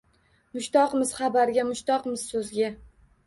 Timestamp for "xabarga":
1.17-1.67